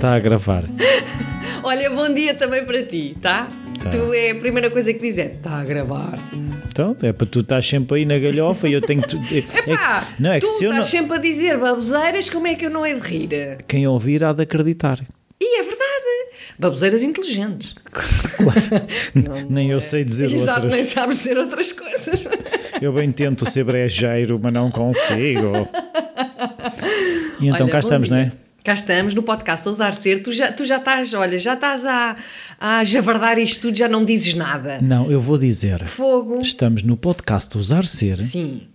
[0.00, 0.64] Está a gravar.
[1.62, 3.46] Olha, bom dia também para ti, tá?
[3.82, 3.90] Tá.
[3.90, 6.18] Tu é a primeira coisa que diz é está a gravar.
[6.70, 9.16] Então, é para tu estás sempre aí na galhofa e eu tenho que.
[9.36, 9.38] É,
[9.72, 10.78] Epá, que- não, é que tu se eu não.
[10.80, 13.58] estás sempre a dizer baboseiras, como é que eu não hei de rir?
[13.68, 15.00] Quem ouvir há de acreditar.
[15.38, 15.80] E é verdade.
[16.58, 17.74] Baboseiras inteligentes.
[19.14, 19.80] Não- Nem não eu é.
[19.82, 20.74] sei dizer Exato, outras.
[20.74, 22.26] nem sabes dizer outras coisas.
[22.80, 25.68] Eu bem tento ser brejeiro, mas não consigo.
[27.40, 28.16] E então Olha, cá estamos, dia.
[28.18, 28.32] não é?
[28.70, 30.22] Cá estamos no podcast Ousar Ser.
[30.22, 32.16] Tu já, tu já estás, olha, já estás a,
[32.60, 34.78] a javardar isto tudo, já não dizes nada.
[34.80, 35.84] Não, eu vou dizer.
[35.86, 36.40] Fogo.
[36.40, 38.68] Estamos no podcast Usar Ser, Sim.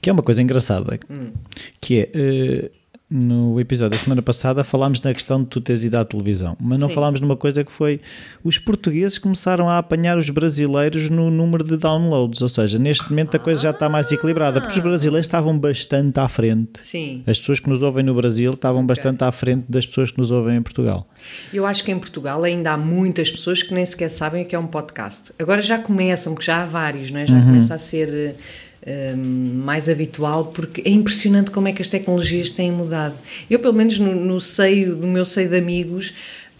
[0.00, 1.32] que é uma coisa engraçada, Hum.
[1.80, 2.10] que é.
[2.14, 2.70] eh,
[3.12, 6.80] no episódio da semana passada falámos na questão de tu teres ido à televisão, mas
[6.80, 6.94] não Sim.
[6.94, 8.00] falámos numa coisa que foi
[8.42, 13.36] os portugueses começaram a apanhar os brasileiros no número de downloads, ou seja, neste momento
[13.36, 16.80] a coisa já está mais equilibrada, porque os brasileiros estavam bastante à frente.
[16.80, 17.22] Sim.
[17.26, 20.30] As pessoas que nos ouvem no Brasil estavam bastante à frente das pessoas que nos
[20.30, 21.06] ouvem em Portugal.
[21.52, 24.56] Eu acho que em Portugal ainda há muitas pessoas que nem sequer sabem o que
[24.56, 25.32] é um podcast.
[25.38, 27.26] Agora já começam, porque já há vários, não é?
[27.26, 28.36] já começa a ser
[28.84, 33.14] eh, hum, mais habitual, porque é impressionante como é que as tecnologias têm mudado.
[33.48, 36.12] Eu, pelo menos no, no seio, no meu seio de amigos,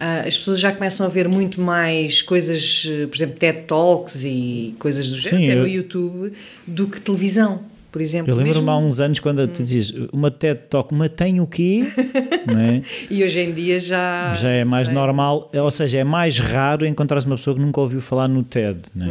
[0.04, 4.24] ah, as pessoas já começam a ver muito mais coisas, eh, por exemplo, TED Talks
[4.24, 6.32] e coisas do género, até no YouTube,
[6.66, 7.60] do que televisão,
[7.92, 8.28] por exemplo.
[8.30, 11.46] Eu lembro-me Mesmo- há uns anos quando tu dizias uma TED Talk, uma tem o
[11.46, 11.84] quê?
[12.48, 12.82] é?
[13.08, 14.34] E hoje em dia já...
[14.34, 17.80] Já é mais já normal, ou seja, é mais raro encontrar uma pessoa que nunca
[17.80, 18.80] ouviu falar no TED.
[18.92, 19.10] Não é?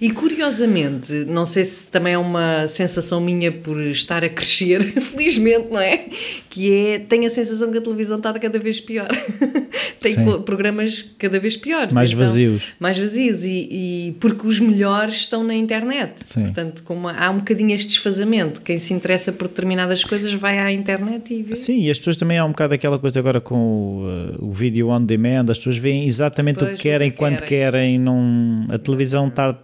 [0.00, 5.68] E curiosamente, não sei se também é uma sensação minha por estar a crescer, felizmente,
[5.70, 6.06] não é?
[6.48, 9.08] Que é, tenho a sensação que a televisão está cada vez pior.
[10.00, 10.42] Tem Sim.
[10.42, 11.92] programas cada vez piores.
[11.92, 12.62] Mais então, vazios.
[12.80, 16.14] Mais vazios, e, e porque os melhores estão na internet.
[16.24, 16.42] Sim.
[16.42, 20.72] Portanto, como há um bocadinho este desfazamento, quem se interessa por determinadas coisas vai à
[20.72, 21.54] internet e vê.
[21.54, 24.52] Sim, e as pessoas também há um bocado aquela coisa agora com o, uh, o
[24.52, 27.98] vídeo on demand, as pessoas veem exatamente o Pois, que querem, o que quando querem.
[27.98, 29.59] não, a televisão está.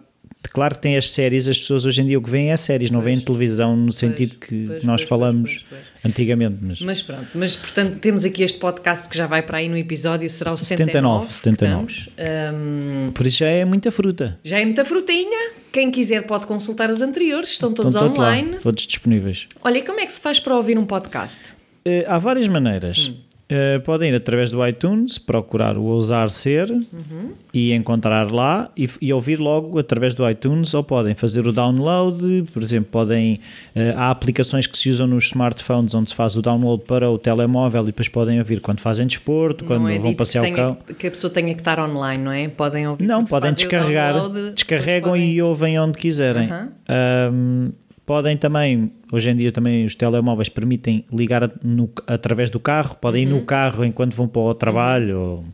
[0.51, 2.91] Claro que tem as séries, as pessoas hoje em dia o que veem é séries,
[2.91, 6.57] não veem televisão no sentido que pois, nós pois, falamos pois, pois, antigamente.
[6.61, 9.77] Mas, Mas pronto, mas portanto temos aqui este podcast que já vai para aí no
[9.77, 11.33] episódio, será o 79, 79.
[11.35, 11.87] 79.
[11.87, 11.93] que
[12.23, 12.55] estamos.
[12.55, 14.39] Hum, por isso já é muita fruta.
[14.45, 15.53] já é muita frutinha.
[15.73, 18.57] Quem quiser pode consultar as anteriores, estão todos Estão todos lá, online.
[18.63, 19.47] todos disponíveis.
[19.63, 21.53] Olha, e como é que se faz para ouvir um podcast?
[21.85, 23.09] Eh, há várias maneiras.
[23.13, 23.26] Hum.
[23.49, 27.31] Eh, podem ir através do iTunes, procurar o Ousar Ser Uhum.
[27.55, 32.45] e encontrar lá e, e ouvir logo através do iTunes ou podem fazer o download,
[32.53, 33.39] por exemplo, podem
[33.73, 37.19] eh, há aplicações que se usam nos smartphones onde se faz o download para o
[37.19, 40.79] telemóvel e depois podem ouvir quando fazem desporto, quando não é vão passear o cão.
[40.99, 42.49] que a pessoa tenha que estar online, não é?
[42.49, 43.07] Podem ouvir.
[43.07, 46.51] Não, quando podem descarregar, download, descarregam podem- e ouvem onde quiserem.
[46.51, 46.73] Aham.
[46.89, 47.71] Ahm,
[48.05, 53.23] podem também, hoje em dia também os telemóveis permitem ligar no- através do carro, podem
[53.25, 53.45] ir no Uhum.
[53.45, 55.45] carro enquanto vão para o trabalho ou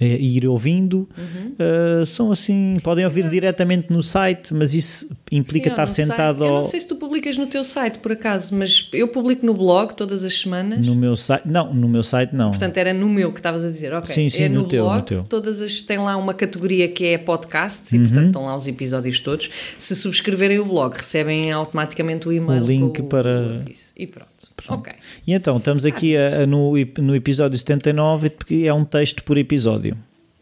[0.00, 1.08] eh, ir ouvindo.
[1.16, 1.54] Uhum.
[1.58, 6.04] Ah, são assim, podem ouvir diretamente no site, mas isso implica estar sei.
[6.04, 9.08] sentado Eu ao- não sei se tu publicas no teu site, por acaso, mas eu
[9.08, 10.84] publico no blog todas as semanas.
[10.86, 11.46] no meu site.
[11.46, 12.50] Não, no meu site não.
[12.50, 14.06] Portanto, era no meu que estavas a dizer, ok.
[14.12, 15.18] Sim, sim, é no, no teu, blog, no teu.
[15.20, 15.24] Uhum.
[15.24, 19.20] todas as tem lá uma categoria que é podcast e portanto estão lá os episódios
[19.20, 19.50] todos.
[19.78, 22.53] Se subscreverem o blog, recebem automaticamente o e-mail.
[22.62, 23.92] O link com para- com isso.
[23.96, 24.28] E pronto.
[24.68, 24.92] Ok.
[25.26, 29.36] E então, estamos aqui a- a- no, no episódio 79, porque é um texto por
[29.36, 29.96] episódio.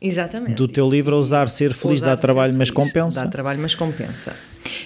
[0.05, 0.55] Exatamente.
[0.56, 2.89] Do teu livro Ousar Ser Feliz Ousar dá trabalho, mas feliz.
[2.89, 3.22] compensa.
[3.25, 4.34] Dá trabalho, mas compensa.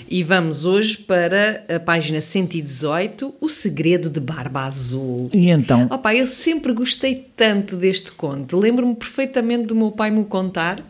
[0.08, 5.30] E vamos hoje para a página 118, O Segredo de Barba Azul.
[5.32, 8.58] E então, Opa, eu sempre gostei tanto deste conto.
[8.58, 10.82] Lembro-me perfeitamente do meu pai me contar.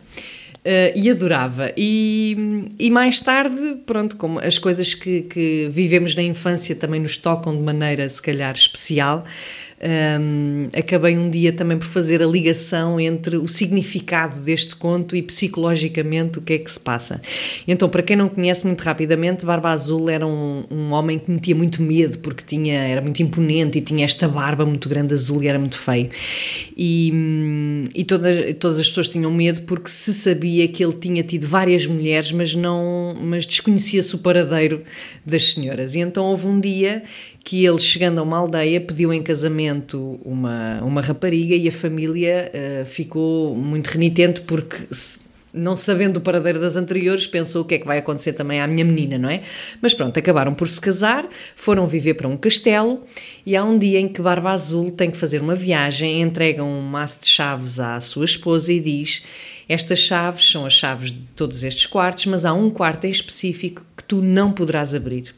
[0.69, 1.73] Eh, e adorava.
[1.77, 7.17] E, e mais tarde, pronto, como as coisas que, que vivemos na infância também nos
[7.17, 9.25] tocam de maneira, se calhar, especial,
[9.81, 15.23] hum, acabei um dia também por fazer a ligação entre o significado deste conto e
[15.23, 17.21] psicologicamente o que é que se passa.
[17.67, 21.55] Então, para quem não conhece muito rapidamente, Barba Azul era um, um homem que metia
[21.55, 25.49] muito medo porque tinha, era muito imponente e tinha esta barba muito grande azul e
[25.49, 26.11] era muito feio.
[26.77, 31.23] E, hum, e toda, todas as pessoas tinham medo porque se sabia que ele tinha
[31.23, 34.83] tido várias mulheres, mas não, mas desconhecia-se o paradeiro
[35.25, 35.95] das senhoras.
[35.95, 37.03] E então houve um dia
[37.49, 42.51] que ele, chegando a uma aldeia, pediu em casamento uma, uma rapariga e a família
[42.53, 45.21] eh, ficou muito renitente porque se-
[45.55, 48.67] não sabendo o paradeiro das anteriores, pensou o que é que vai acontecer também à
[48.67, 49.43] minha menina, não é?
[49.81, 53.05] Mas pronto, acabaram por se casar, foram viver para um castelo
[53.47, 56.81] e há um dia em que Barba Azul tem que fazer uma viagem, entrega um
[56.83, 59.23] maço de chaves à sua esposa e diz:
[59.69, 63.87] Estas chaves são as chaves de todos estes quartos, mas há um quarto em específico
[63.97, 65.33] que tu não poderás abrir.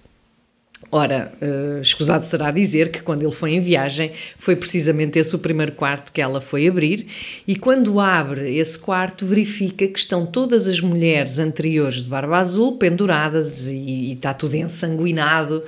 [0.91, 5.39] Ora, uh, escusado será dizer que quando ele foi em viagem foi precisamente esse o
[5.39, 7.07] primeiro quarto que ela foi abrir
[7.47, 12.79] e quando abre esse quarto verifica que estão todas as mulheres anteriores de barba azul
[12.79, 15.63] penduradas e, e está tudo ensanguinado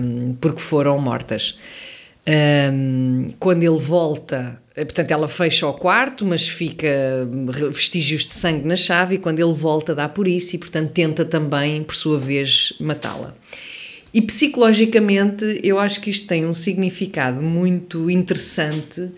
[0.00, 1.56] um, porque foram mortas.
[2.28, 6.88] Um, quando ele volta, portanto, ela fecha o quarto, mas fica
[7.70, 11.24] vestígios de sangue na chave, e quando ele volta, dá por isso, e portanto tenta
[11.24, 13.36] também, por sua vez, matá-la.
[14.16, 19.10] E psicologicamente, eu acho que isto tem um significado muito interessante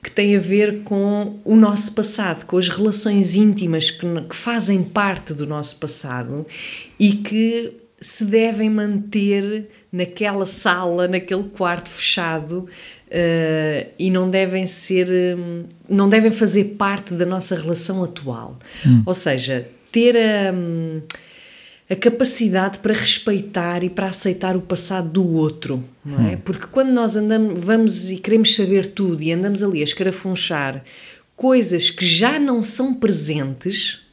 [0.00, 4.84] que tem a ver com o nosso passado, com as relações íntimas que, que fazem
[4.84, 6.46] parte do nosso passado
[7.00, 12.68] e que se devem manter naquela sala, naquele quarto fechado
[13.08, 18.56] uh, e não devem ser, um, não devem fazer parte da nossa relação atual.
[18.86, 19.02] Hum.
[19.04, 20.52] Ou seja, ter a.
[20.52, 21.02] Um,
[21.94, 26.34] a capacidade para respeitar e para aceitar o passado do outro, não é?
[26.34, 26.38] Hum.
[26.44, 30.84] Porque quando nós andamos, vamos e queremos saber tudo e andamos ali a escarafunchar
[31.36, 34.04] coisas que já não são presentes,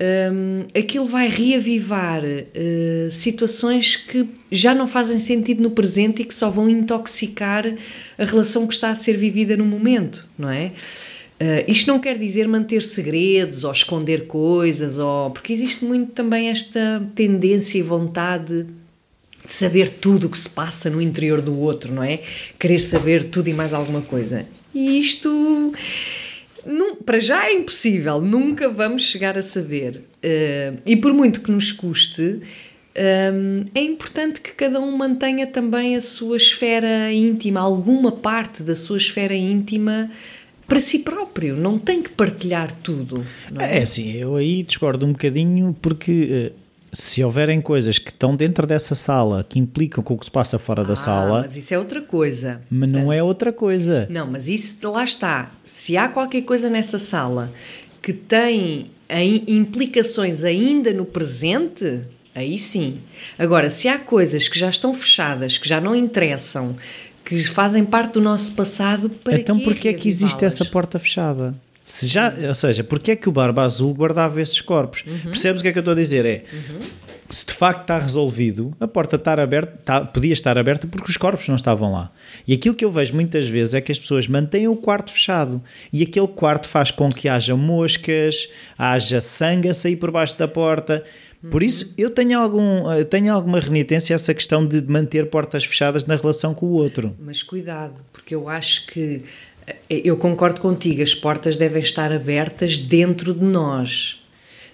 [0.00, 6.34] um, aquilo vai reavivar uh, situações que já não fazem sentido no presente e que
[6.34, 7.66] só vão intoxicar
[8.18, 10.72] a relação que está a ser vivida no momento, não é?
[11.38, 16.48] Uh, isto não quer dizer manter segredos ou esconder coisas, ou, porque existe muito também
[16.48, 18.66] esta tendência e vontade
[19.44, 22.20] de saber tudo o que se passa no interior do outro, não é?
[22.58, 24.46] Querer saber tudo e mais alguma coisa.
[24.74, 25.74] E isto,
[26.64, 30.04] não, para já é impossível, nunca vamos chegar a saber.
[30.24, 32.40] Uh, e por muito que nos custe, um,
[32.94, 38.74] eh, é importante que cada um mantenha também a sua esfera íntima, alguma parte da
[38.74, 40.10] sua esfera íntima
[40.66, 43.24] para si próprio, não tem que partilhar tudo.
[43.58, 43.78] é?
[43.78, 48.66] é assim, eu aí discordo um bocadinho porque uh, se houverem coisas que estão dentro
[48.66, 51.42] dessa sala que implicam com o que se passa fora ah, da sala.
[51.42, 52.60] Mas isso é outra coisa.
[52.70, 54.06] Mas não é outra coisa.
[54.10, 55.52] Não, mas isso lá está.
[55.64, 57.52] Se há qualquer coisa nessa sala
[58.00, 58.90] que tem
[59.46, 62.00] implicações ainda no presente,
[62.34, 63.00] aí sim.
[63.38, 66.76] Agora, se há coisas que já estão fechadas, que já não interessam,
[67.26, 71.54] que fazem parte do nosso passado para Então porquê é que existe essa porta fechada?
[71.82, 75.02] Se já, ou seja, porquê é que o Barba Azul guardava esses corpos?
[75.06, 75.30] Uhum.
[75.30, 76.24] Percebes o que é que eu estou a dizer?
[76.24, 76.78] É, uhum.
[77.28, 81.16] se de facto está resolvido, a porta estar aberta, está, podia estar aberta porque os
[81.16, 82.10] corpos não estavam lá.
[82.46, 85.62] E aquilo que eu vejo muitas vezes é que as pessoas mantêm o quarto fechado
[85.92, 90.48] e aquele quarto faz com que haja moscas, haja sangue a sair por baixo da
[90.48, 91.04] porta
[91.50, 95.64] por isso, eu tenho, algum, eh, tenho alguma renitência a essa questão de manter portas
[95.64, 97.14] fechadas na relação com o outro.
[97.20, 99.22] Mas cuidado, porque eu acho que
[99.66, 104.24] eh, eu concordo contigo, as portas devem estar abertas dentro de nós.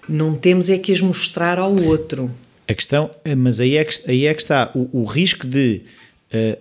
[0.07, 2.31] Não temos é que as mostrar ao outro.
[2.67, 5.81] A questão, eh, mas aí é que, aí é que está o, o risco de
[6.33, 6.57] uh,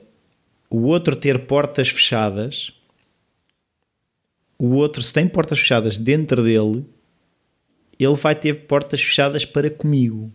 [0.68, 2.72] o outro ter portas fechadas.
[4.58, 6.84] O outro, se tem portas fechadas dentro dele,
[8.04, 10.30] ele vai ter portas fechadas para comigo.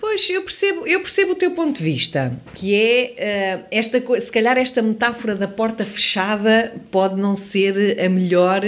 [0.00, 4.30] Pois, eu percebo, eu percebo o teu ponto de vista, que é uh, esta se
[4.30, 8.60] calhar esta metáfora da porta fechada pode não ser a melhor,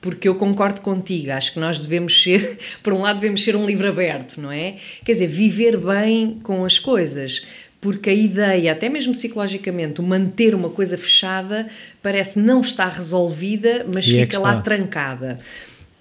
[0.00, 3.64] porque eu concordo contigo, acho que nós devemos ser, por um lado devemos ser um
[3.64, 4.76] livro aberto, não é?
[5.04, 7.46] Quer dizer, viver bem com as coisas,
[7.80, 11.68] porque a ideia, até mesmo psicologicamente, o manter uma coisa fechada
[12.02, 15.38] parece não estar resolvida, mas e é fica é lá trancada.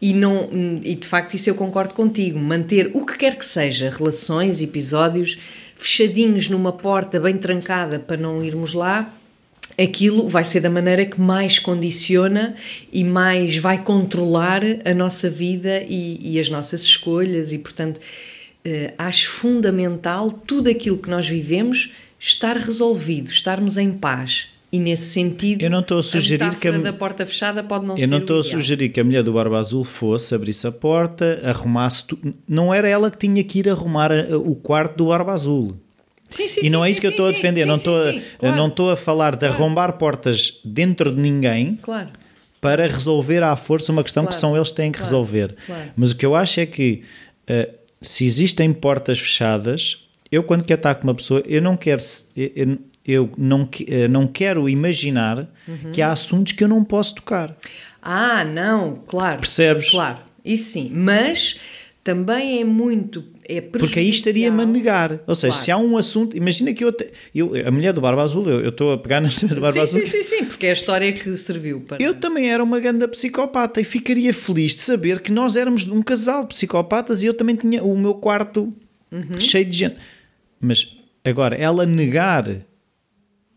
[0.02, 0.50] E, não,
[0.82, 2.40] e de facto, isso eu concordo contigo.
[2.40, 5.38] Manter o que quer que seja, relações, episódios,
[5.76, 9.14] fechadinhos numa porta bem trancada para não irmos lá,
[9.78, 12.56] aquilo vai ser da maneira que mais condiciona
[12.92, 17.52] e mais vai controlar a nossa vida e, e as nossas escolhas.
[17.52, 18.00] E, portanto,
[18.64, 25.10] eh, acho fundamental tudo aquilo que nós vivemos estar resolvido, estarmos em paz e nesse
[25.10, 28.00] sentido, eu não estou a sugerir a que a da porta fechada pode não eu
[28.00, 28.04] ser.
[28.04, 31.42] Eu não estou a sugerir que a mulher do Barba Azul fosse, abrisse a porta,
[31.44, 32.06] arrumasse.
[32.06, 32.36] Tu...
[32.48, 35.76] Não era ela que tinha que ir arrumar o quarto do Barba Azul.
[36.30, 37.66] Sim, sim, e não sim, é isso que eu estou a defender.
[37.66, 38.56] não, estou a, claro.
[38.56, 39.56] não estou a falar de claro.
[39.56, 42.10] arrombar portas dentro de ninguém claro.
[42.62, 45.56] para resolver à força uma questão que são eles que têm que resolver.
[45.96, 47.04] Mas o que eu acho é que
[47.50, 52.02] uh, se existem portas fechadas, eu quando quero estar com uma pessoa, eu não quero.
[52.38, 52.80] Eu, eu
[53.38, 55.92] não, eh, não quero imaginar uhum.
[55.92, 57.56] que há assuntos que eu não posso tocar.
[58.02, 59.40] Ah, não, claro.
[59.40, 59.90] Percebes?
[59.90, 60.92] Claro, isso sim.
[60.94, 61.60] Mas
[62.04, 63.24] também é muito.
[63.48, 65.22] É Porque aí estaria-me a negar.
[65.26, 65.66] Ou seja, claro.
[65.66, 66.38] se há um assunto.
[66.38, 66.96] Imagina que eu,
[67.34, 67.68] eu.
[67.68, 70.02] A mulher do Barba Azul, eu, estou a pegar na história do Barba sim, Azul.
[70.02, 72.02] Sim, sim, sim, porque é a história que serviu para.
[72.02, 76.02] Eu também era uma grande psicopata e ficaria feliz de saber que nós éramos um
[76.02, 78.74] casal de psicopatas e eu também tinha o meu quarto
[79.12, 79.40] uhum.
[79.40, 79.96] cheio de gente.
[80.62, 82.46] Mas Agora, ela negar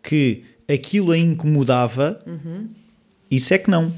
[0.03, 2.23] que aquilo a incomodava,
[3.31, 3.93] isso é que não.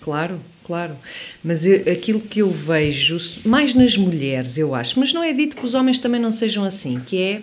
[0.00, 0.94] Claro, claro.
[1.42, 5.56] Mas eu- aquilo que eu vejo, mais nas mulheres, eu acho, mas não é dito
[5.56, 7.42] que os homens também não sejam assim, que é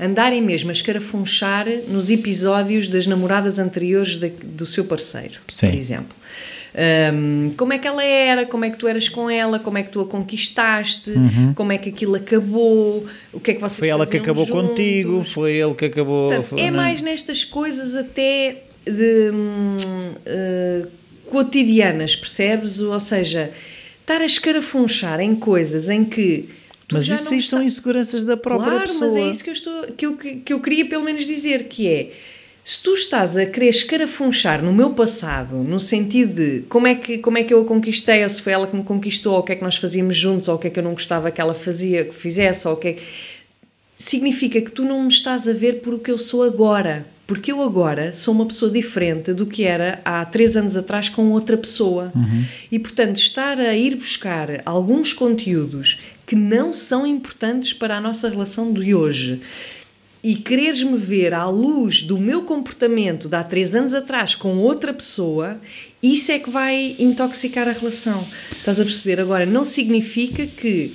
[0.00, 5.68] andarem mesmo a escarafunchar nos episódios das namoradas anteriores da- do seu parceiro, Sim.
[5.68, 6.16] por exemplo.
[6.74, 9.82] Ahm, como é que ela era, como é que tu eras com ela, como é
[9.82, 11.12] que tu a conquistaste,
[11.54, 13.80] como é que aquilo acabou, o que é que vocês Uhum.
[13.80, 14.68] Foi ela que acabou juntos.
[14.70, 16.28] contigo, foi ele que acabou.
[16.28, 19.30] Portanto, foi- é não mais nestas coisas até de,
[20.26, 20.86] eh,
[21.30, 22.80] cotidianas, percebes?
[22.80, 23.50] Ou seja,
[24.00, 26.48] estar a escarafunchar em coisas em que
[26.90, 29.06] Mas isso aí está- são inseguranças da própria claro, pessoa.
[29.06, 31.88] mas é isso que eu, estou, que, eu, que eu queria pelo menos dizer, que
[31.88, 32.10] é
[32.64, 37.18] se tu estás a querer escarafunchar no meu passado, no sentido de como é, que,
[37.18, 39.42] como é que eu a conquistei, ou se foi ela que me conquistou, ou o
[39.42, 41.40] que é que nós fazíamos juntos, ou o que é que eu não gostava que
[41.40, 42.96] ela fazia, que fizesse, ou o que é
[44.02, 47.06] significa que tu não me estás a ver por o que eu sou agora.
[47.24, 51.30] Porque eu agora sou uma pessoa diferente do que era há três anos atrás com
[51.30, 52.12] outra pessoa.
[52.70, 58.28] E, portanto, estar a ir buscar alguns conteúdos que não são importantes para a nossa
[58.28, 59.40] relação de hoje
[60.22, 64.94] e quereres-me ver à luz do meu comportamento de há três anos atrás com outra
[64.94, 65.60] pessoa,
[66.00, 68.24] isso é que vai intoxicar a relação.
[68.52, 69.20] Estás a perceber?
[69.20, 70.94] Agora, não significa que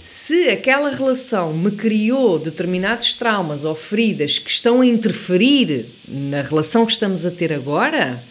[0.00, 6.86] se aquela relação me criou determinados traumas ou feridas que estão a interferir na relação
[6.86, 8.22] que estamos a ter agora,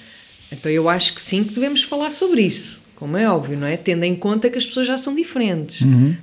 [0.51, 3.77] então eu acho que sim que devemos falar sobre isso, como é óbvio, não é?
[3.77, 5.81] Tendo em conta que as pessoas já são diferentes,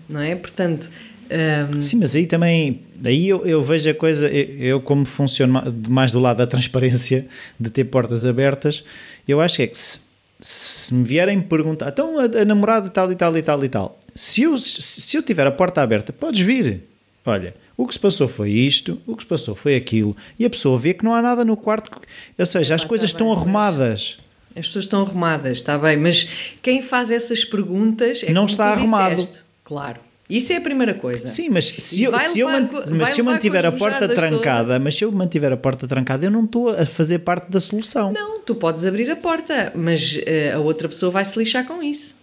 [0.08, 0.34] não é?
[0.34, 0.90] Portanto,
[1.30, 5.52] hum, Sim, mas aí também, aí eu, eu vejo a coisa, eu, eu como funciono
[5.52, 7.26] ma- mais do lado da transparência,
[7.58, 8.84] de ter portas abertas,
[9.26, 10.00] eu acho que é que se,
[10.40, 13.98] se me vierem perguntar, então a, a namorada tal e tal e tal e tal,
[14.14, 16.82] se eu, se, eu tiver a porta aberta, podes vir.
[17.26, 20.50] Olha, o que se passou foi isto, o que se passou foi aquilo, e a
[20.50, 21.90] pessoa vê que não há nada no quarto,
[22.38, 24.16] ou seja, as coisas tá estão arrumadas.
[24.56, 26.26] as pessoas estão arrumadas, está bem, mas
[26.62, 29.16] quem faz essas perguntas é Não está arrumado.
[29.16, 29.42] disseste.
[29.62, 30.00] Claro.
[30.28, 31.26] Isso é a primeira coisa.
[31.26, 34.94] Sim, mas se eu, se eu, levar mas se eu mantiver a porta trancada, mas
[34.94, 38.12] se eu mantiver a porta trancada, eu não estou a fazer parte da solução.
[38.12, 41.82] Não, tu podes abrir a porta, mas eh, a outra pessoa vai se lixar com
[41.82, 42.14] isso.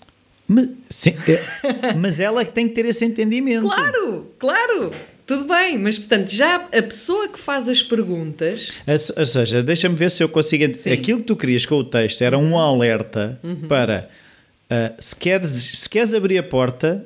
[0.48, 1.16] Mas, sim,
[1.98, 3.68] mas ela é que tem que ter esse entendimento.
[3.68, 4.92] Claro, claro,
[5.26, 8.72] tudo bem, mas portanto, já a pessoa que faz as perguntas.
[9.18, 10.72] Ou seja, deixa-me ver se eu consigo.
[10.76, 10.90] Sim.
[10.90, 10.96] Uhum.
[10.96, 14.08] Aquilo que tu querias com o texto era um alerta para
[14.70, 17.06] ah, se, queres, se queres abrir a porta,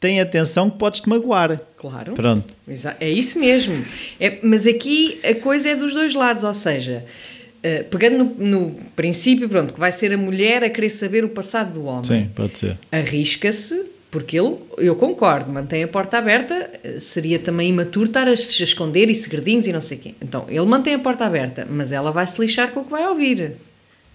[0.00, 1.60] tem atenção que podes-te magoar.
[1.76, 2.14] Claro.
[2.14, 2.54] Pronto.
[2.98, 3.84] É isso mesmo.
[4.18, 7.04] É, mas aqui a coisa é dos dois lados, ou seja,
[7.62, 11.28] eh, pegando no, no princípio, pronto, que vai ser a mulher a querer saber o
[11.28, 12.04] passado do homem.
[12.04, 12.78] Sim, pode ser.
[12.90, 18.34] Arrisca-se, porque ele, eu concordo, mantém a porta aberta, eh, seria também imaturo estar a
[18.34, 20.14] se esconder e segredinhos e não sei o quê.
[20.22, 23.06] Então, ele mantém a porta aberta, mas ela vai se lixar com o que vai
[23.06, 23.56] ouvir.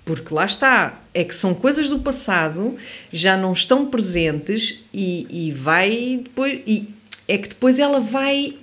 [0.06, 2.76] Porque lá está, é que são coisas do passado,
[3.12, 6.62] já não estão presentes e, e vai depois.
[6.68, 6.90] E
[7.28, 8.54] é que depois ela vai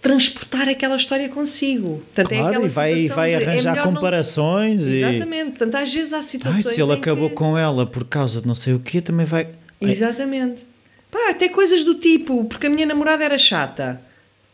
[0.00, 2.02] transportar aquela história consigo.
[2.14, 4.96] Portanto, é Claro, aquela e vai, vai de, é arranjar se- comparações e.
[5.02, 5.50] Exatamente.
[5.50, 6.66] Portanto, às vezes há Ai, situações.
[6.66, 7.34] se ele acabou que...
[7.36, 9.42] com ela por causa de não sei o quê, também vai.
[9.80, 10.64] Ai, Exatamente.
[11.10, 14.00] Pá, até coisas do tipo, porque a minha namorada era chata.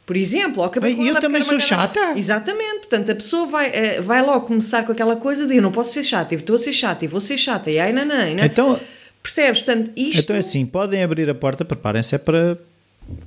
[0.06, 2.12] Por exemplo, acabei Ai, com eu também sou chata?
[2.16, 2.80] Exatamente.
[2.80, 5.92] Portanto, a pessoa vai, eh, vai logo começar com aquela coisa de eu não posso
[5.92, 8.34] ser chata, eu estou a ser chata, e vou ser chata, e ai, não, não,
[8.34, 8.44] não.
[8.44, 8.78] Então,
[9.24, 9.62] Percebes?
[9.62, 10.20] Portanto, isto...
[10.20, 12.58] então é assim, podem abrir a porta, preparem-se é para,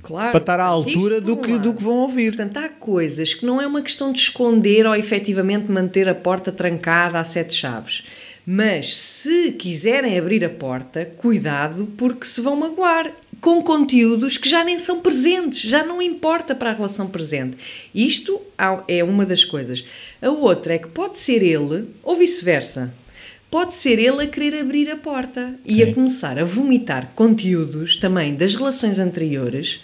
[0.00, 2.36] Claro, para estar à altura do que, do que vão ouvir.
[2.36, 6.52] Portanto, há coisas que não é uma questão de esconder ou efetivamente manter a porta
[6.52, 8.06] trancada a sete chaves.
[8.46, 14.64] Mas se quiserem abrir a porta, cuidado porque se vão magoar com conteúdos que já
[14.64, 17.56] nem são presentes, já não importa para a relação presente.
[17.94, 18.40] Isto
[18.86, 19.84] é uma das coisas.
[20.20, 22.92] A outra é que pode ser ele ou vice-versa.
[23.50, 25.82] Pode ser ele a querer abrir a porta e Sim.
[25.82, 29.82] a começar a vomitar conteúdos também das relações anteriores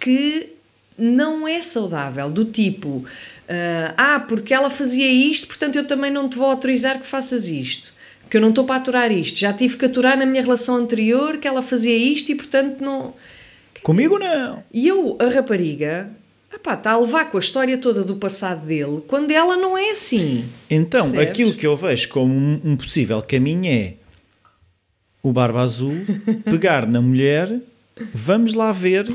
[0.00, 0.50] que
[0.96, 3.04] não é saudável, do tipo
[3.48, 7.48] ah, ah, porque ela fazia isto, portanto eu também não te vou autorizar que faças
[7.48, 7.96] isto.
[8.28, 9.38] Que eu não estou para aturar isto.
[9.38, 13.14] Já tive que aturar na minha relação anterior que ela fazia isto e portanto não.
[13.82, 14.62] Comigo não.
[14.72, 16.10] E eu, a rapariga,
[16.52, 19.90] epá, está a levar com a história toda do passado dele quando ela não é
[19.90, 20.44] assim.
[20.68, 21.30] Então, Percebes?
[21.30, 23.94] aquilo que eu vejo como um, um possível caminho é
[25.22, 25.94] o Barba Azul
[26.44, 27.60] pegar na mulher,
[28.14, 29.08] vamos lá ver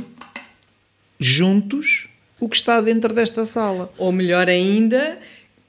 [1.20, 2.08] juntos
[2.39, 3.91] o que está dentro desta sala.
[3.98, 5.17] Ou melhor ainda,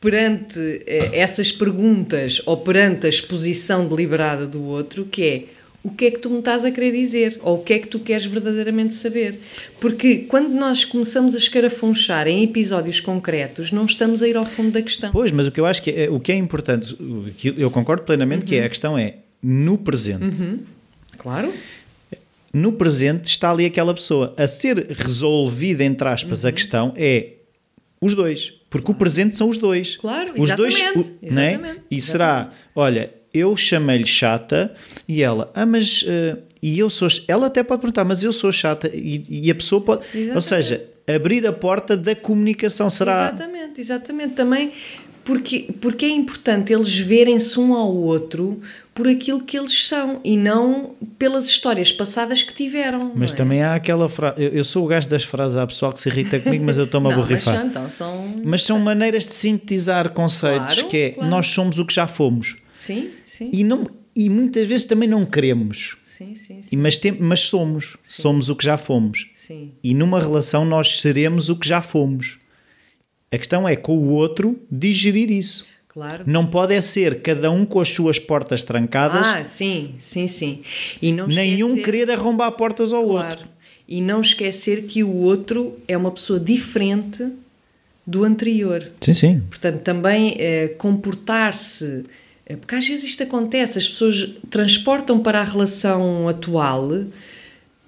[0.04, 5.44] perante eh, essas perguntas ou perante a exposição deliberada do outro, que é
[5.82, 7.88] o que é que tu me estás a querer dizer ou o que é que
[7.88, 9.40] tu queres verdadeiramente saber.
[9.80, 14.72] Porque quando nós começamos a escarafunchar em episódios concretos, não estamos a ir ao fundo
[14.72, 15.10] da questão.
[15.10, 16.94] Pois, mas o que eu acho que é, o que é importante,
[17.42, 18.48] eu concordo plenamente uhum.
[18.48, 20.24] que é, a questão é no presente.
[20.24, 20.60] Uhum.
[21.16, 21.50] Claro.
[22.52, 24.34] No presente está ali aquela pessoa.
[24.36, 26.50] A ser resolvida, entre aspas, uhum.
[26.50, 27.28] a questão é
[28.00, 28.54] os dois.
[28.74, 28.96] Porque claro.
[28.96, 29.96] o presente são os dois.
[29.96, 30.82] Claro, os exatamente.
[30.94, 31.62] Dois, o, exatamente.
[31.62, 31.76] Né?
[31.88, 34.74] E será, olha, eu chamei-lhe chata
[35.06, 36.02] e ela, ah, mas.
[36.02, 37.06] Uh, e eu sou.
[37.28, 40.02] Ela até pode perguntar, mas eu sou chata e, e a pessoa pode.
[40.06, 40.34] Exatamente.
[40.34, 43.28] Ou seja, abrir a porta da comunicação será.
[43.28, 44.34] Exatamente, exatamente.
[44.34, 44.72] Também
[45.24, 48.60] porque, porque é importante eles verem-se um ao outro
[48.94, 53.10] por aquilo que eles são e não pelas histórias passadas que tiveram.
[53.14, 53.36] Mas é?
[53.36, 54.42] também há aquela frase.
[54.42, 56.84] Eu, eu, sou o gajo das frases, há pessoal que se irrita comigo, mas eu
[56.84, 57.56] estou-me a borrifar.
[57.56, 58.24] Mas, então, são...
[58.44, 61.30] mas são maneiras de sintetizar conceitos claro, que é claro.
[61.30, 62.56] nós somos o que já fomos.
[62.72, 63.50] Sim, sim.
[63.52, 65.96] E, não, e muitas vezes também não queremos.
[66.04, 66.76] Sim, sim, sim.
[66.76, 67.96] Mas, tem, mas somos.
[68.02, 69.30] Somos o que já fomos.
[69.34, 69.72] Sim.
[69.82, 72.38] E numa relação nós seremos o que já fomos.
[73.30, 75.66] A questão é com o outro digerir isso.
[75.88, 76.24] Claro.
[76.26, 79.26] Não pode é ser cada um com as suas portas trancadas.
[79.28, 80.62] Ah, sim, sim, sim.
[81.00, 81.84] E não nenhum esquecer...
[81.84, 83.30] querer arrombar portas ao claro.
[83.30, 83.48] outro.
[83.86, 87.30] E não esquecer que o outro é uma pessoa diferente
[88.04, 88.90] do anterior.
[89.00, 89.42] Sim, sim.
[89.48, 92.04] Portanto, também eh, comportar-se.
[92.44, 96.90] Eh, porque às vezes isto acontece, as pessoas transportam para a relação atual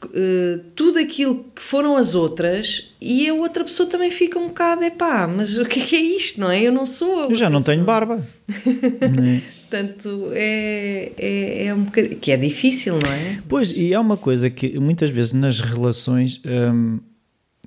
[0.07, 4.83] Uh, tudo aquilo que foram as outras e a outra pessoa também fica um bocado,
[4.83, 6.63] é pá, mas o que é, que é isto, não é?
[6.63, 7.31] Eu não sou.
[7.31, 8.27] Eu já não tenho barba.
[9.69, 13.43] Portanto, é, é, é um bocadinho, que é difícil, não é?
[13.49, 17.01] Pois, e é uma coisa que muitas vezes nas relações hum,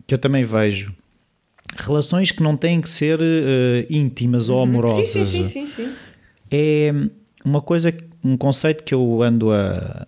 [0.07, 0.93] que eu também vejo,
[1.75, 4.55] relações que não têm que ser uh, íntimas uhum.
[4.55, 5.09] ou amorosas.
[5.09, 5.93] Sim, sim, sim, sim, sim.
[6.49, 6.91] É
[7.43, 7.93] uma coisa,
[8.23, 10.07] um conceito que eu ando a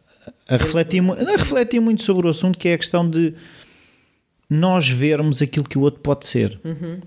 [0.51, 3.33] a refletir, a refletir muito sobre o assunto, que é a questão de
[4.49, 6.59] nós vermos aquilo que o outro pode ser.
[6.63, 6.99] Uhum.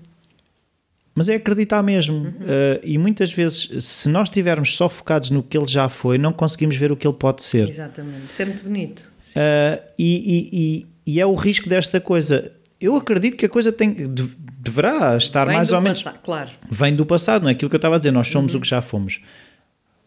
[1.13, 2.15] Mas é acreditar mesmo.
[2.15, 2.29] Uhum.
[2.29, 6.33] Uh, e muitas vezes, se nós estivermos só focados no que ele já foi, não
[6.33, 7.67] conseguimos ver o que ele pode ser.
[7.67, 8.25] Exatamente.
[8.25, 8.99] Isso é muito bonito.
[9.01, 12.51] Uh, e, e, e, e, é o risco desta coisa.
[12.81, 16.01] Eu acredito que a coisa tem, de, deverá estar Vem mais ou menos.
[16.01, 16.49] Passado, claro.
[16.69, 18.11] Vem do passado, não é aquilo que eu estava a dizer.
[18.11, 18.59] Nós somos uhum.
[18.59, 19.21] o que já fomos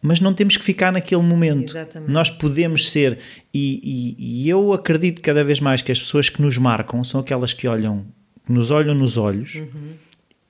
[0.01, 1.71] mas não temos que ficar naquele momento.
[1.71, 2.11] Exatamente.
[2.11, 3.19] Nós podemos ser,
[3.53, 7.19] e, e, e, eu acredito cada vez mais que as pessoas que nos marcam são
[7.19, 8.05] aquelas que olham,
[8.45, 9.91] que nos olham nos olhos uhum.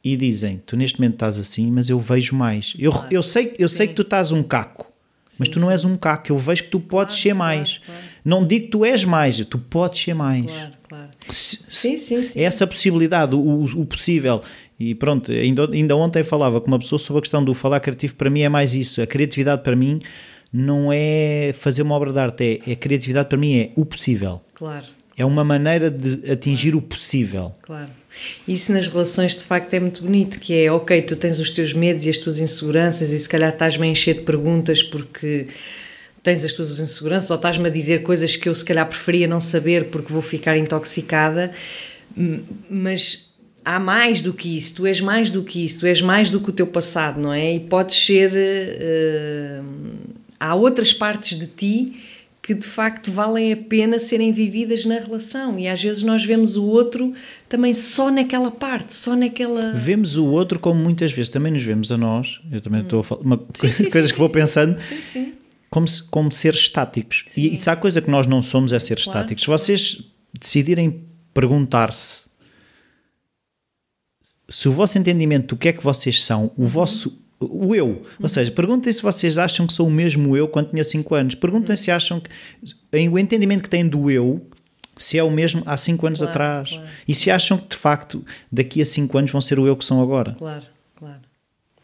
[0.03, 2.73] e dizem: Tu neste momento estás assim, mas eu vejo mais.
[2.77, 3.07] Eu, claro.
[3.11, 4.91] eu, sei, eu sei que tu estás um caco,
[5.27, 6.31] sim, mas tu não és um caco.
[6.31, 7.77] Eu vejo que tu podes claro, ser mais.
[7.79, 10.45] Claro, não digo que tu és mais, tu podes ser mais.
[10.45, 11.09] Claro, claro.
[11.31, 12.39] sim, sim, sim.
[12.39, 14.43] Essa possibilidade, o, o possível.
[14.79, 18.15] E pronto, ainda, ainda ontem falava com uma pessoa sobre a questão do falar criativo,
[18.15, 19.01] para mim é mais isso.
[19.01, 19.99] A criatividade para mim
[20.53, 24.41] não é fazer uma obra de arte, é, é criatividade para mim é o possível.
[24.55, 24.85] Claro.
[25.17, 27.53] É uma maneira de atingir o possível.
[27.63, 27.89] Claro.
[28.47, 31.73] Isso nas relações de facto é muito bonito, que é ok, tu tens os teus
[31.73, 35.45] medos e as tuas inseguranças e se calhar estás-me a encher de perguntas porque
[36.23, 39.39] tens as tuas inseguranças ou estás-me a dizer coisas que eu se calhar preferia não
[39.39, 41.51] saber porque vou ficar intoxicada,
[42.69, 43.28] mas
[43.69, 46.39] há mais do que isso, tu és mais do que isso, tu és mais do
[46.39, 47.53] que o teu passado, não é?
[47.53, 48.31] E podes ser.
[48.31, 49.63] Uh,
[50.39, 51.93] há outras partes de ti
[52.41, 56.57] que de facto valem a pena serem vividas na relação e às vezes nós vemos
[56.57, 57.13] o outro
[57.47, 59.73] também só naquela parte, só naquela.
[59.73, 62.85] Vemos o outro como muitas vezes também nos vemos a nós, eu também hum.
[62.85, 64.77] estou a falar, uma, sim, sim, coisas sim, que vou pensando.
[65.69, 67.25] Como, se, como seres estáticos.
[67.37, 69.43] E, e se há coisa que nós não somos é ser claro, estáticos.
[69.43, 72.28] Se vocês decidirem perguntar-se
[74.49, 78.27] se o vosso entendimento do que é que vocês são, o vosso o eu, ou
[78.27, 81.35] seja, perguntem se vocês acham que sou o mesmo eu quando tinha 5 anos.
[81.35, 82.29] Perguntem se acham que
[83.07, 84.45] o entendimento que têm do eu
[84.97, 86.69] se é o mesmo há 5 anos claro, atrás.
[86.71, 86.87] Claro.
[87.07, 89.85] E se acham que de facto daqui a 5 anos vão ser o eu que
[89.85, 90.35] são agora.
[90.37, 90.65] Claro,
[90.97, 91.21] claro.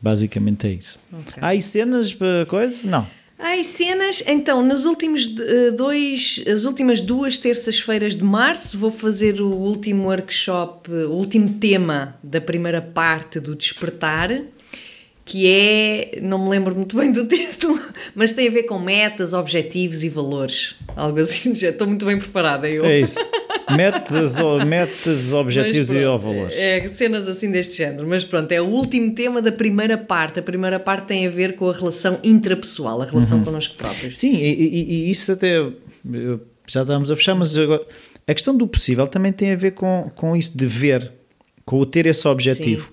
[0.02, 1.00] Basicamente é isso.
[1.22, 1.42] Okay.
[1.42, 2.84] Há aí cenas para coisas?
[2.84, 3.08] Não.
[3.38, 4.24] Ai, cenas.
[4.26, 5.28] Então, nos últimos
[5.76, 12.18] dois, as últimas duas terças-feiras de março, vou fazer o último workshop, o último tema
[12.24, 14.42] da primeira parte do Despertar,
[15.26, 17.78] que é, não me lembro muito bem do título,
[18.14, 20.76] mas tem a ver com metas, objetivos e valores.
[20.96, 22.70] Algo assim, já estou muito bem preparada.
[22.70, 22.86] Eu.
[22.86, 23.20] É isso.
[23.70, 26.56] Metas, metas objetivos pronto, e valores.
[26.56, 28.08] É, cenas assim deste género.
[28.08, 30.40] Mas pronto, é o último tema da primeira parte.
[30.40, 33.46] A primeira parte tem a ver com a relação intrapessoal, a relação uhum.
[33.46, 34.18] connosco próprios.
[34.18, 35.58] Sim, e, e, e isso até
[36.68, 37.86] já estamos a fechar, mas agora
[38.28, 41.12] a questão do possível também tem a ver com, com isso de ver,
[41.64, 42.92] com o ter esse objetivo.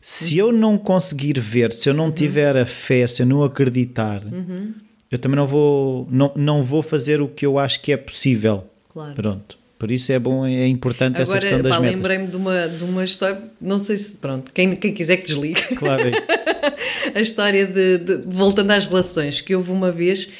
[0.00, 0.24] Sim.
[0.26, 2.12] Se eu não conseguir ver, se eu não uhum.
[2.12, 4.74] tiver a fé, se eu não acreditar, uhum.
[5.10, 8.64] eu também não vou, não, não vou fazer o que eu acho que é possível.
[8.90, 9.14] Claro.
[9.14, 9.63] Pronto.
[9.84, 11.94] Por isso é bom, é importante essa Agora, questão das pá, metas.
[11.96, 15.60] lembrei-me de uma, de uma história, não sei se, pronto, quem, quem quiser que desligue.
[15.76, 16.26] Claro, é isso.
[17.14, 20.30] a história de, de- voltando às relações, que houve uma vez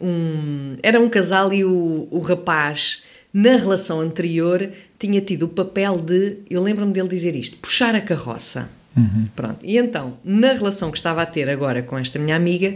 [0.00, 5.98] um, era um casal e o, o rapaz na relação anterior tinha tido o papel
[6.00, 8.68] de, eu lembro-me dele dizer isto, puxar a carroça.
[9.34, 9.58] Pronto.
[9.62, 12.74] E então, na relação que estava a ter agora com esta minha amiga,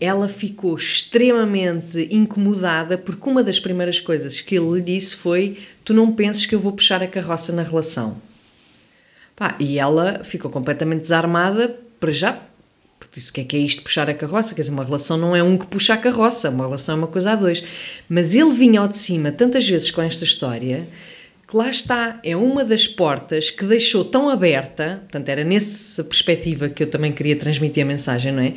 [0.00, 5.94] ela ficou extremamente incomodada porque uma das primeiras coisas que ele lhe disse foi: Tu
[5.94, 8.16] não penses que eu vou puxar a carroça na relação.
[9.34, 12.40] Pá, e ela ficou completamente desarmada para já.
[12.98, 14.54] Porque disse: o que é que é isto puxar a carroça?
[14.54, 17.06] Quer dizer, uma relação não é um que puxa a carroça, uma relação é uma
[17.06, 17.64] coisa a dois.
[18.08, 20.88] Mas ele vinha ao de cima tantas vezes com esta história
[21.48, 26.68] que lá está, é uma das portas que deixou tão aberta, portanto, era nessa perspectiva
[26.68, 28.52] que eu também queria transmitir a mensagem, não é?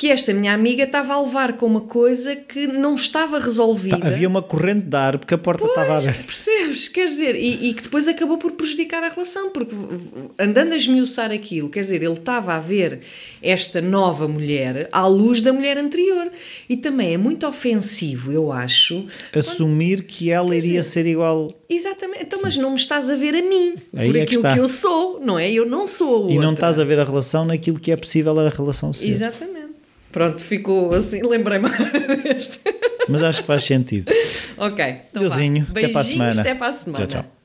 [0.00, 3.98] Que esta minha amiga estava a levar com uma coisa que não estava resolvida.
[3.98, 6.22] Tá, Havia uma corrente de ar porque a porta estava aberta.
[6.22, 6.88] Percebes?
[6.88, 9.74] Quer dizer, e, e que depois acabou por prejudicar a relação, porque
[10.38, 13.00] andando a esmiuçar aquilo, quer dizer, ele estava a ver
[13.42, 16.32] esta nova mulher à luz da mulher anterior.
[16.66, 19.04] E também é muito ofensivo, eu acho.
[19.34, 21.52] Assumir que ela iria ser igual.
[21.68, 22.22] Exatamente.
[22.22, 24.54] Então, mas não me estás a ver a mim, Aí por é que aquilo está.
[24.54, 25.52] que eu sou, não é?
[25.52, 26.54] Eu não sou a E não outra.
[26.54, 29.06] estás a ver a relação naquilo que é possível a relação ser.
[29.06, 29.59] Exatamente.
[30.12, 31.68] Pronto, ficou assim, lembrei-me
[32.22, 32.60] deste.
[33.08, 34.10] Mas acho que faz sentido.
[34.56, 34.84] ok.
[35.10, 35.22] Então.
[35.22, 36.40] Deusinho, até para a semana.
[36.40, 37.06] Até para a semana.
[37.06, 37.39] Tchau, tchau.